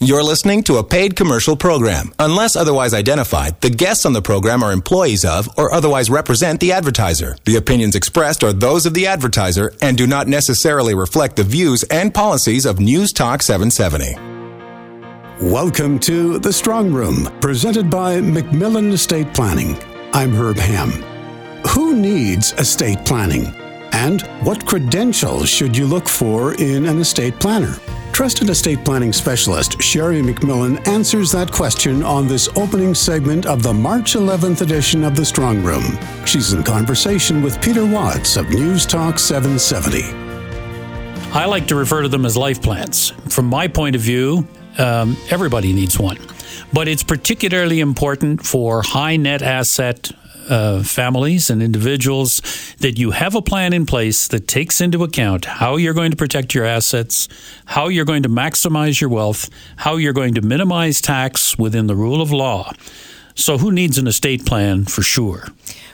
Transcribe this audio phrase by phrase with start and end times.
[0.00, 2.14] You're listening to a paid commercial program.
[2.20, 6.70] Unless otherwise identified, the guests on the program are employees of or otherwise represent the
[6.70, 7.36] advertiser.
[7.44, 11.82] The opinions expressed are those of the advertiser and do not necessarily reflect the views
[11.82, 14.14] and policies of News Talk 770.
[15.44, 19.76] Welcome to The Strongroom, presented by MacMillan Estate Planning.
[20.12, 20.92] I'm Herb Ham.
[21.70, 23.46] Who needs estate planning?
[23.90, 27.74] And what credentials should you look for in an estate planner?
[28.18, 33.62] Trust and estate planning specialist Sheri MacMillan answers that question on this opening segment of
[33.62, 36.26] the March 11th edition of The Strongroom.
[36.26, 40.02] She's in conversation with Peter Watts of News Talk 770.
[41.32, 43.10] I like to refer to them as life plans.
[43.28, 46.18] From my point of view, um, everybody needs one.
[46.72, 50.10] But it's particularly important for high net asset
[50.48, 52.40] uh, families and individuals
[52.78, 56.16] that you have a plan in place that takes into account how you're going to
[56.16, 57.28] protect your assets,
[57.66, 61.96] how you're going to maximize your wealth, how you're going to minimize tax within the
[61.96, 62.72] rule of law.
[63.38, 65.46] So, who needs an estate plan for sure?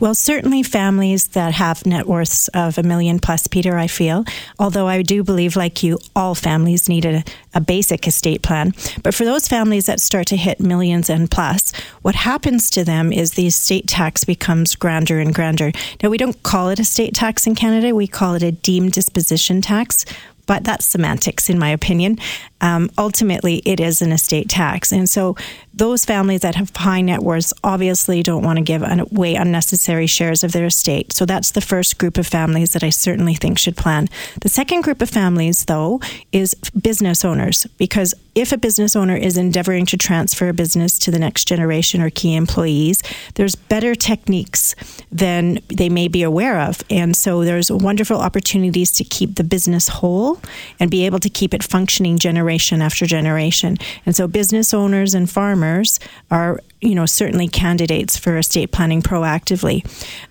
[0.00, 4.24] Well, certainly families that have net worths of a million plus, Peter, I feel.
[4.58, 8.72] Although I do believe, like you, all families need a, a basic estate plan.
[9.02, 13.12] But for those families that start to hit millions and plus, what happens to them
[13.12, 15.72] is the estate tax becomes grander and grander.
[16.02, 18.92] Now, we don't call it a estate tax in Canada, we call it a deemed
[18.92, 20.06] disposition tax
[20.46, 22.18] but that's semantics, in my opinion.
[22.60, 24.92] Um, ultimately, it is an estate tax.
[24.92, 25.36] And so
[25.74, 30.42] those families that have high net worths obviously don't want to give away unnecessary shares
[30.42, 31.12] of their estate.
[31.12, 34.08] So that's the first group of families that I certainly think should plan.
[34.40, 36.00] The second group of families, though,
[36.32, 41.10] is business owners, because if a business owner is endeavoring to transfer a business to
[41.10, 43.02] the next generation or key employees,
[43.34, 44.74] there's better techniques
[45.12, 46.82] than they may be aware of.
[46.88, 50.40] And so there's wonderful opportunities to keep the business whole
[50.80, 52.45] and be able to keep it functioning generation
[52.82, 53.76] after generation.
[54.04, 55.98] And so business owners and farmers
[56.30, 59.84] are you know certainly candidates for estate planning proactively.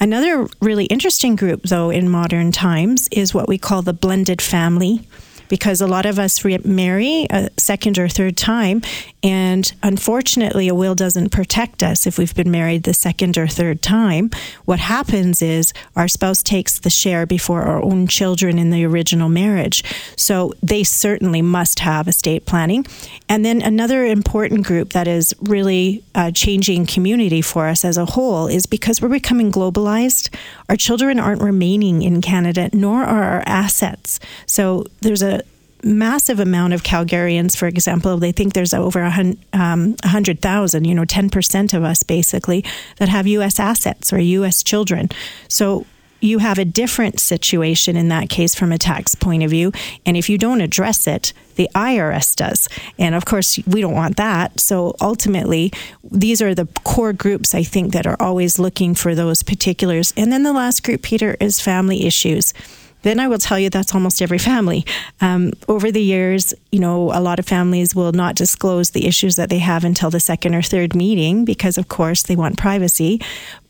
[0.00, 5.06] Another really interesting group though in modern times is what we call the blended family
[5.52, 8.80] because a lot of us marry a second or third time.
[9.22, 13.82] And unfortunately, a will doesn't protect us if we've been married the second or third
[13.82, 14.30] time.
[14.64, 19.28] What happens is our spouse takes the share before our own children in the original
[19.28, 19.84] marriage.
[20.16, 22.86] So they certainly must have estate planning.
[23.28, 28.06] And then another important group that is really uh, changing community for us as a
[28.06, 30.34] whole is because we're becoming globalized,
[30.70, 34.18] our children aren't remaining in Canada, nor are our assets.
[34.46, 35.41] So there's a
[35.82, 41.04] massive amount of Calgarians, for example, they think there's over a um, 100,000, you know,
[41.04, 42.64] 10% of us basically,
[42.98, 43.58] that have U.S.
[43.58, 44.62] assets or U.S.
[44.62, 45.08] children.
[45.48, 45.86] So
[46.22, 49.72] you have a different situation in that case from a tax point of view.
[50.06, 52.68] And if you don't address it, the IRS does.
[52.96, 54.58] And of course, we don't want that.
[54.60, 55.72] So ultimately,
[56.08, 60.14] these are the core groups I think that are always looking for those particulars.
[60.16, 62.54] And then the last group, Peter, is family issues
[63.02, 64.84] then I will tell you that's almost every family.
[65.20, 69.36] Um, over the years, you know, a lot of families will not disclose the issues
[69.36, 73.20] that they have until the second or third meeting because, of course, they want privacy.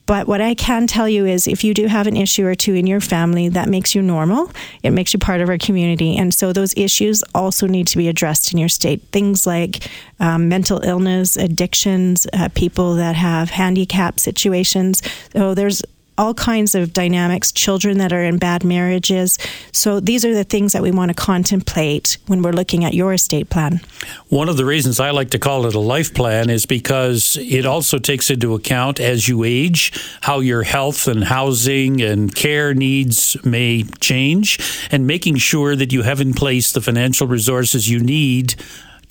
[0.06, 2.74] But what I can tell you is if you do have an issue or two
[2.74, 4.50] in your family, that makes you normal.
[4.82, 6.16] It makes you part of our community.
[6.16, 9.00] And so those issues also need to be addressed in your state.
[9.12, 9.88] Things like
[10.18, 15.02] um, mental illness, addictions, uh, people that have handicap situations.
[15.32, 15.82] So there's
[16.22, 19.38] all kinds of dynamics, children that are in bad marriages.
[19.72, 23.12] So these are the things that we want to contemplate when we're looking at your
[23.12, 23.80] estate plan.
[24.28, 27.66] One of the reasons I like to call it a life plan is because it
[27.66, 33.36] also takes into account as you age how your health and housing and care needs
[33.44, 38.54] may change and making sure that you have in place the financial resources you need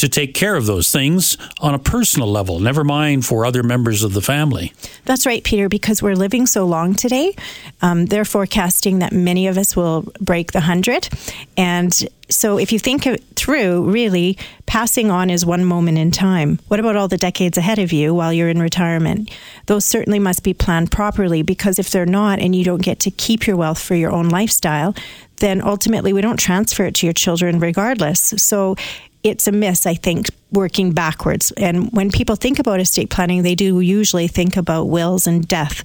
[0.02, 4.04] to take care of those things on a personal level, never mind for other members
[4.04, 4.74] of the family.
[5.06, 7.36] That's right, Peter, because we're living so long today.
[7.84, 11.08] Um, they're forecasting that many of us will break the 100.
[11.56, 11.94] And
[12.30, 16.58] so if you think it through, really, passing on is one moment in time.
[16.68, 19.30] What about all the decades ahead of you while you're in retirement?
[19.68, 23.12] Those certainly must be planned properly because if they're not and you don't get to
[23.12, 24.96] keep your wealth for your own lifestyle,
[25.38, 28.34] then ultimately we don't transfer it to your children regardless.
[28.38, 28.76] So
[29.24, 31.52] it's a miss, I think, working backwards.
[31.52, 35.84] And when people think about estate planning, they do usually think about wills and death.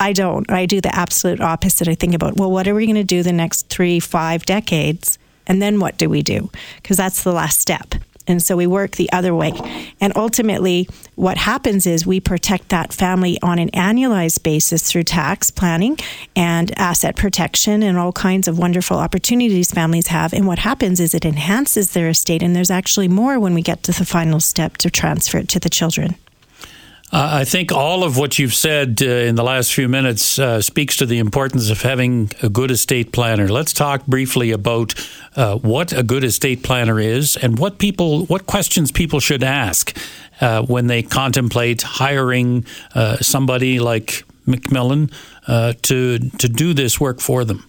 [0.00, 0.50] I don't.
[0.50, 1.88] I do the absolute opposite.
[1.88, 5.18] I think about, well, what are we going to do the next three, five decades?
[5.46, 6.50] And then what do we do?
[6.76, 7.94] Because that's the last step.
[8.28, 9.52] And so we work the other way.
[10.00, 15.50] And ultimately, what happens is we protect that family on an annualized basis through tax
[15.50, 15.98] planning
[16.36, 20.32] and asset protection and all kinds of wonderful opportunities families have.
[20.32, 23.82] And what happens is it enhances their estate, and there's actually more when we get
[23.84, 26.14] to the final step to transfer it to the children.
[27.10, 30.60] Uh, I think all of what you've said uh, in the last few minutes uh,
[30.60, 33.48] speaks to the importance of having a good estate planner.
[33.48, 34.94] Let's talk briefly about
[35.34, 39.96] uh, what a good estate planner is and what people, what questions people should ask
[40.42, 45.10] uh, when they contemplate hiring uh, somebody like MacMillan
[45.82, 47.64] to to do this work for them.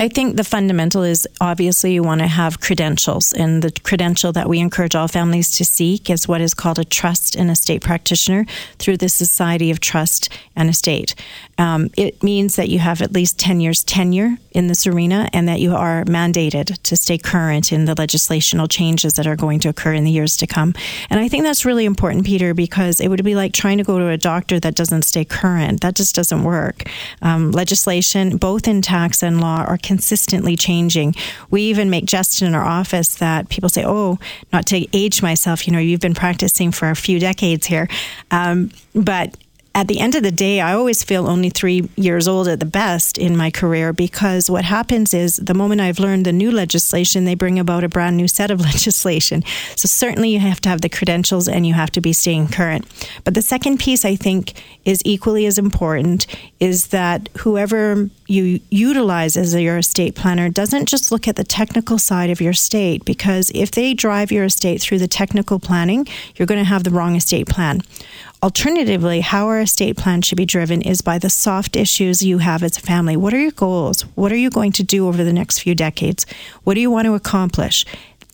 [0.00, 4.48] I think the fundamental is obviously you want to have credentials, and the credential that
[4.48, 8.46] we encourage all families to seek is what is called a trust and estate practitioner
[8.78, 11.16] through the Society of Trust and Estate.
[11.58, 15.48] Um, it means that you have at least 10 years tenure in this arena and
[15.48, 19.68] that you are mandated to stay current in the legislational changes that are going to
[19.68, 20.74] occur in the years to come.
[21.10, 23.98] And I think that's really important, Peter, because it would be like trying to go
[23.98, 25.80] to a doctor that doesn't stay current.
[25.80, 26.84] That just doesn't work.
[27.22, 31.14] Um, legislation, both in tax and law, are consistently changing.
[31.48, 34.18] We even make jest in our office that people say, oh,
[34.52, 37.88] not to age myself, you know, you've been practicing for a few decades here.
[38.30, 39.34] Um, but
[39.74, 42.66] at the end of the day, I always feel only three years old at the
[42.66, 47.24] best in my career because what happens is the moment I've learned the new legislation,
[47.24, 49.42] they bring about a brand new set of legislation.
[49.74, 52.84] So certainly you have to have the credentials and you have to be staying current.
[53.24, 56.26] But the second piece I think is equally as important
[56.60, 61.98] is that whoever you utilize as your estate planner doesn't just look at the technical
[61.98, 66.46] side of your estate because if they drive your estate through the technical planning, you're
[66.46, 67.80] going to have the wrong estate plan.
[68.40, 72.62] Alternatively, how our estate plan should be driven is by the soft issues you have
[72.62, 73.16] as a family.
[73.16, 74.02] What are your goals?
[74.14, 76.24] What are you going to do over the next few decades?
[76.62, 77.84] What do you want to accomplish?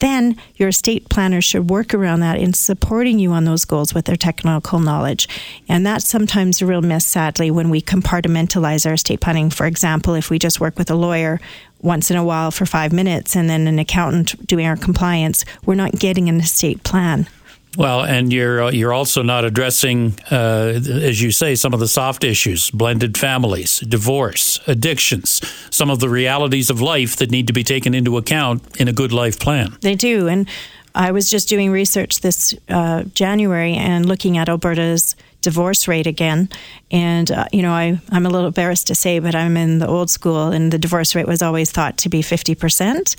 [0.00, 4.06] Then your estate planner should work around that in supporting you on those goals with
[4.06, 5.28] their technical knowledge.
[5.68, 9.50] And that's sometimes a real miss, sadly, when we compartmentalize our estate planning.
[9.50, 11.40] For example, if we just work with a lawyer
[11.80, 15.74] once in a while for five minutes and then an accountant doing our compliance, we're
[15.74, 17.28] not getting an estate plan.
[17.76, 22.24] Well, and you're you're also not addressing, uh, as you say, some of the soft
[22.24, 25.40] issues: blended families, divorce, addictions,
[25.70, 28.92] some of the realities of life that need to be taken into account in a
[28.92, 29.76] good life plan.
[29.80, 30.48] They do, and
[30.94, 36.48] I was just doing research this uh, January and looking at Alberta's divorce rate again.
[36.90, 39.86] And, uh, you know, I, I'm a little embarrassed to say, but I'm in the
[39.86, 43.16] old school, and the divorce rate was always thought to be 50%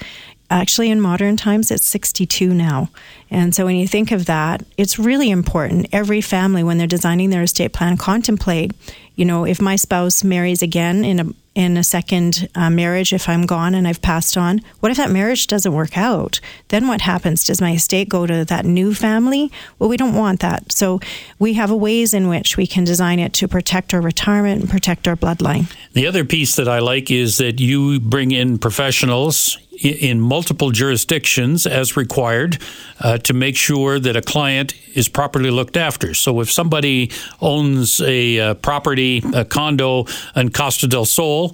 [0.55, 2.89] actually in modern times it's 62 now
[3.29, 7.29] and so when you think of that it's really important every family when they're designing
[7.29, 8.71] their estate plan contemplate
[9.15, 11.25] you know if my spouse marries again in a
[11.55, 14.61] in a second uh, marriage if I'm gone and I've passed on?
[14.81, 16.41] What if that marriage doesn't work out?
[16.67, 17.45] Then what happens?
[17.45, 19.51] Does my estate go to that new family?
[19.79, 20.73] Well, we don't want that.
[20.73, 20.99] So
[21.39, 25.07] we have ways in which we can design it to protect our retirement and protect
[25.07, 25.73] our bloodline.
[25.93, 31.65] The other piece that I like is that you bring in professionals in multiple jurisdictions
[31.65, 32.57] as required
[32.99, 36.13] uh, to make sure that a client is properly looked after.
[36.13, 37.11] So if somebody
[37.41, 40.05] owns a, uh, property, a condo
[40.35, 41.51] in Costa del Sol,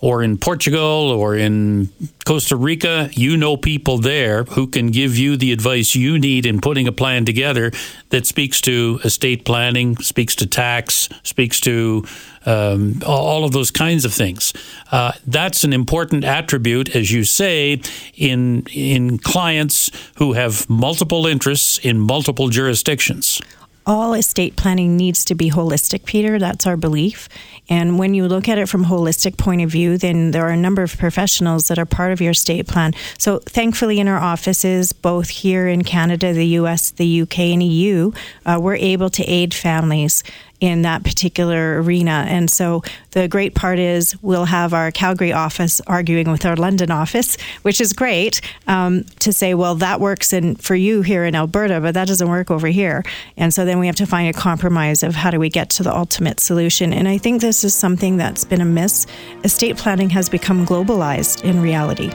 [0.00, 1.88] or in Portugal or in
[2.24, 6.60] Costa Rica, you know people there who can give you the advice you need in
[6.60, 7.72] putting a plan together
[8.10, 12.04] that speaks to estate planning, speaks to tax, speaks to
[12.48, 14.52] um, all of those kinds of things.
[14.90, 17.80] Uh, that's an important attribute, as you say,
[18.14, 23.40] in in clients who have multiple interests in multiple jurisdictions
[23.88, 26.38] all estate planning needs to be holistic, Peter.
[26.38, 27.26] That's our belief.
[27.70, 30.56] And when you look at it from holistic point of view, then there are a
[30.58, 32.92] number of professionals that are part of your estate plan.
[33.16, 38.12] So thankfully, in our offices, both here in Canada, the U.S., the U.K., and EU,
[38.44, 40.22] uh, we're able to aid families
[40.60, 42.24] in that particular arena.
[42.28, 46.90] And so the great part is we'll have our Calgary office arguing with our London
[46.90, 51.34] office, which is great um, to say, well, that works in, for you here in
[51.34, 53.04] Alberta, but that doesn't work over here.
[53.36, 55.82] And so then we have to find a compromise of how do we get to
[55.82, 56.92] the ultimate solution.
[56.92, 59.06] And I think this is something that's been amiss.
[59.44, 62.10] Estate planning has become globalized in reality.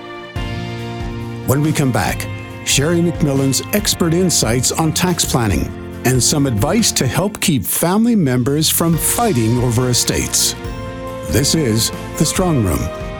[1.47, 2.19] When we come back,
[2.63, 8.69] Sheri MacMillan's expert insights on tax planning and some advice to help keep family members
[8.69, 10.53] from fighting over estates.
[11.31, 13.12] This is The Strongroom